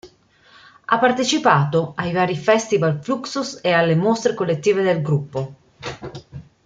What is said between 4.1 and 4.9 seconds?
collettive